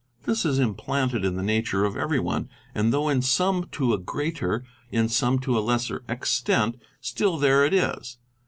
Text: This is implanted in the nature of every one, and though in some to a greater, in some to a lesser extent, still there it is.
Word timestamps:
This 0.23 0.45
is 0.45 0.57
implanted 0.57 1.23
in 1.23 1.35
the 1.35 1.43
nature 1.43 1.85
of 1.85 1.95
every 1.95 2.19
one, 2.19 2.49
and 2.73 2.91
though 2.91 3.07
in 3.07 3.21
some 3.21 3.67
to 3.73 3.93
a 3.93 3.99
greater, 3.99 4.63
in 4.91 5.07
some 5.09 5.37
to 5.41 5.55
a 5.55 5.61
lesser 5.61 6.03
extent, 6.09 6.75
still 7.01 7.37
there 7.37 7.63
it 7.63 7.73
is. 7.75 8.17